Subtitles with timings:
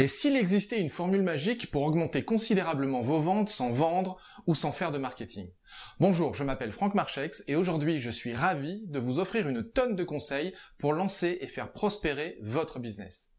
[0.00, 4.72] Et s'il existait une formule magique pour augmenter considérablement vos ventes sans vendre ou sans
[4.72, 5.50] faire de marketing?
[5.98, 9.96] Bonjour, je m'appelle Franck Marchex et aujourd'hui je suis ravi de vous offrir une tonne
[9.96, 13.30] de conseils pour lancer et faire prospérer votre business.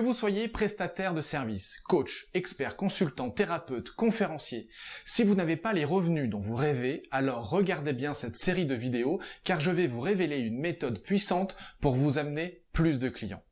[0.00, 4.70] Que vous soyez prestataire de services, coach, expert, consultant, thérapeute, conférencier,
[5.04, 8.74] si vous n'avez pas les revenus dont vous rêvez, alors regardez bien cette série de
[8.74, 13.42] vidéos car je vais vous révéler une méthode puissante pour vous amener plus de clients.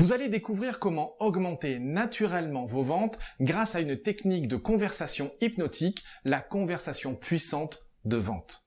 [0.00, 6.02] Vous allez découvrir comment augmenter naturellement vos ventes grâce à une technique de conversation hypnotique,
[6.24, 8.66] la conversation puissante de vente.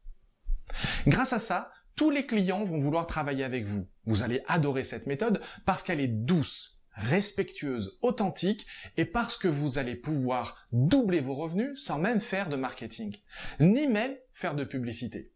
[1.07, 3.85] Grâce à ça, tous les clients vont vouloir travailler avec vous.
[4.05, 8.65] Vous allez adorer cette méthode parce qu'elle est douce, respectueuse, authentique
[8.97, 13.15] et parce que vous allez pouvoir doubler vos revenus sans même faire de marketing,
[13.59, 15.31] ni même faire de publicité.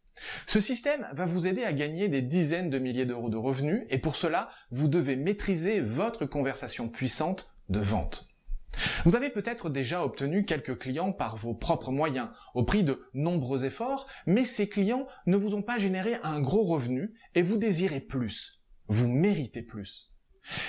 [0.46, 3.98] Ce système va vous aider à gagner des dizaines de milliers d'euros de revenus et
[3.98, 8.30] pour cela, vous devez maîtriser votre conversation puissante de vente.
[9.06, 13.66] Vous avez peut-être déjà obtenu quelques clients par vos propres moyens, au prix de nombreux
[13.66, 18.00] efforts, mais ces clients ne vous ont pas généré un gros revenu et vous désirez
[18.00, 18.62] plus.
[18.88, 20.12] Vous méritez plus.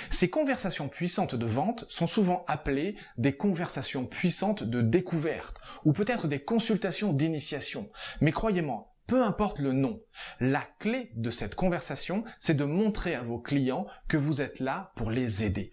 [0.09, 6.27] Ces conversations puissantes de vente sont souvent appelées des conversations puissantes de découverte ou peut-être
[6.27, 7.89] des consultations d'initiation.
[8.19, 10.01] Mais croyez-moi, peu importe le nom,
[10.39, 14.91] la clé de cette conversation, c'est de montrer à vos clients que vous êtes là
[14.95, 15.71] pour les aider.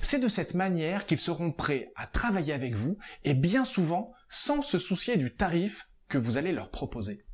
[0.00, 4.62] C'est de cette manière qu'ils seront prêts à travailler avec vous et bien souvent sans
[4.62, 7.24] se soucier du tarif que vous allez leur proposer.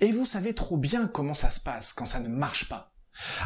[0.00, 2.92] Et vous savez trop bien comment ça se passe quand ça ne marche pas.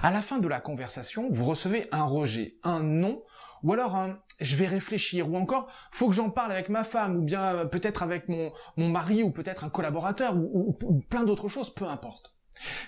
[0.02, 3.22] À la fin de la conversation, vous recevez un rejet, un non,
[3.62, 7.16] ou alors un je vais réfléchir, ou encore faut que j'en parle avec ma femme,
[7.16, 11.72] ou bien peut-être avec mon, mari, ou peut-être un collaborateur, ou, ou plein d'autres choses,
[11.72, 12.32] peu importe.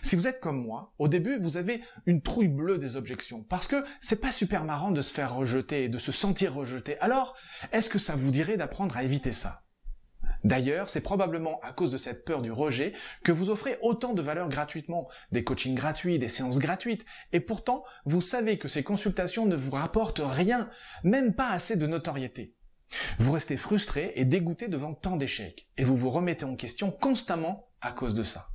[0.03, 3.67] Si vous êtes comme moi, au début, vous avez une trouille bleue des objections, parce
[3.67, 6.99] que c'est pas super marrant de se faire rejeter, de se sentir rejeté.
[7.01, 7.35] Alors,
[7.73, 9.64] est-ce que ça vous dirait d'apprendre à éviter ça?
[10.45, 12.93] D'ailleurs, c'est probablement à cause de cette peur du rejet
[13.25, 17.85] que vous offrez autant de valeur gratuitement, des coachings gratuits, des séances gratuites, et pourtant,
[18.05, 20.69] vous savez que ces consultations ne vous rapportent rien,
[21.03, 22.55] même pas assez de notoriété.
[23.19, 27.69] Vous restez frustré et dégoûté devant tant d'échecs, et vous vous remettez en question constamment
[27.81, 28.49] à cause de ça.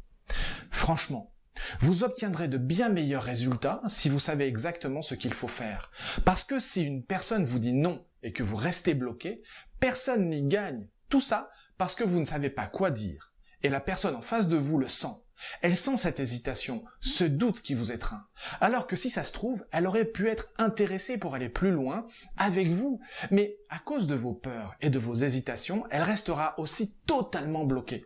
[0.70, 1.34] Franchement,
[1.82, 5.92] vous obtiendrez de bien meilleurs résultats si vous savez exactement ce qu'il faut faire.
[6.24, 9.42] Parce que si une personne vous dit non et que vous restez bloqué,
[9.80, 10.88] personne n'y gagne.
[11.10, 13.32] Tout ça parce que vous ne savez pas quoi dire.
[13.64, 15.16] Et la personne en face de vous le sent.
[15.62, 18.28] Elle sent cette hésitation, ce doute qui vous étreint.
[18.60, 22.06] Alors que si ça se trouve, elle aurait pu être intéressée pour aller plus loin
[22.36, 23.00] avec vous.
[23.32, 28.06] Mais à cause de vos peurs et de vos hésitations, elle restera aussi totalement bloquée.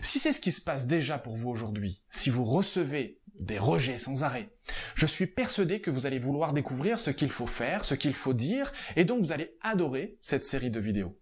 [0.00, 3.98] Si c'est ce qui se passe déjà pour vous aujourd'hui, si vous recevez des rejets
[3.98, 4.50] sans arrêt,
[4.94, 8.34] je suis persuadé que vous allez vouloir découvrir ce qu'il faut faire, ce qu'il faut
[8.34, 11.19] dire, et donc vous allez adorer cette série de vidéos.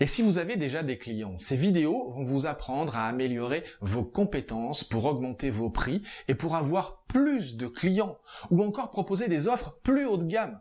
[0.00, 4.04] Et si vous avez déjà des clients, ces vidéos vont vous apprendre à améliorer vos
[4.04, 8.18] compétences pour augmenter vos prix et pour avoir plus de clients
[8.50, 10.60] ou encore proposer des offres plus haut de gamme.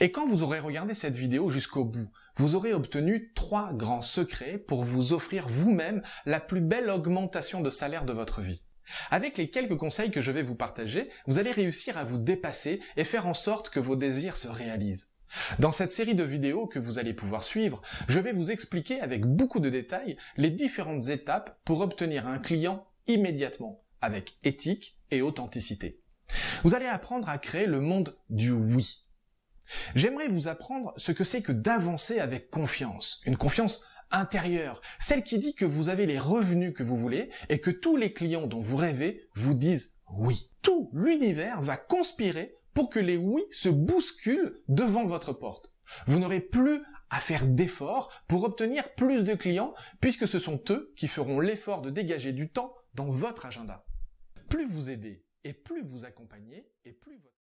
[0.00, 4.56] Et quand vous aurez regardé cette vidéo jusqu'au bout, vous aurez obtenu trois grands secrets
[4.56, 8.62] pour vous offrir vous-même la plus belle augmentation de salaire de votre vie.
[9.10, 12.80] Avec les quelques conseils que je vais vous partager, vous allez réussir à vous dépasser
[12.96, 15.09] et faire en sorte que vos désirs se réalisent.
[15.58, 19.24] Dans cette série de vidéos que vous allez pouvoir suivre, je vais vous expliquer avec
[19.24, 26.00] beaucoup de détails les différentes étapes pour obtenir un client immédiatement, avec éthique et authenticité.
[26.62, 29.04] Vous allez apprendre à créer le monde du oui.
[29.94, 35.38] J'aimerais vous apprendre ce que c'est que d'avancer avec confiance, une confiance intérieure, celle qui
[35.38, 38.60] dit que vous avez les revenus que vous voulez et que tous les clients dont
[38.60, 40.50] vous rêvez vous disent oui.
[40.62, 45.72] Tout l'univers va conspirer pour que les oui se bousculent devant votre porte.
[46.06, 50.92] Vous n'aurez plus à faire d'efforts pour obtenir plus de clients puisque ce sont eux
[50.96, 53.84] qui feront l'effort de dégager du temps dans votre agenda.
[54.48, 57.34] Plus vous aidez et plus vous accompagnez et plus votre